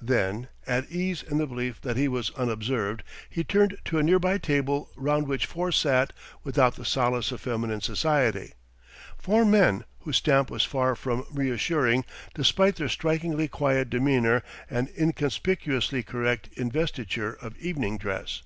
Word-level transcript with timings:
Then, 0.00 0.48
at 0.66 0.90
ease 0.90 1.22
in 1.22 1.36
the 1.36 1.46
belief 1.46 1.78
that 1.82 1.98
he 1.98 2.08
was 2.08 2.30
unobserved, 2.36 3.02
he 3.28 3.44
turned 3.44 3.76
to 3.84 3.98
a 3.98 4.02
near 4.02 4.18
by 4.18 4.38
table 4.38 4.90
round 4.96 5.26
which 5.28 5.44
four 5.44 5.70
sat 5.72 6.14
without 6.42 6.76
the 6.76 6.86
solace 6.86 7.30
of 7.32 7.42
feminine 7.42 7.82
society 7.82 8.54
four 9.18 9.44
men 9.44 9.84
whose 10.00 10.16
stamp 10.16 10.50
was 10.50 10.64
far 10.64 10.96
from 10.96 11.26
reassuring 11.30 12.06
despite 12.34 12.76
their 12.76 12.88
strikingly 12.88 13.46
quiet 13.46 13.90
demeanour 13.90 14.42
and 14.70 14.88
inconspicuously 14.96 16.02
correct 16.02 16.48
investiture 16.56 17.34
of 17.34 17.54
evening 17.58 17.98
dress. 17.98 18.40